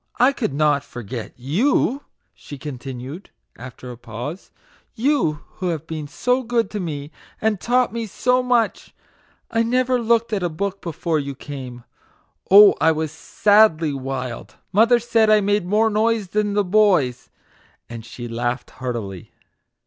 [0.19, 2.01] I could not forget YOU!"
[2.33, 7.93] she continued, after a pause;<( you, who have been so good to me, and taught
[7.93, 8.95] me so much!
[9.51, 11.83] I never looked at a book before you came.
[12.49, 14.55] Oh, I was sadly wild!
[14.71, 15.71] Mother said I made 14 MAGIC WORDS.
[15.71, 17.29] more noise than the boys
[17.59, 19.31] \" And she laughed heartily.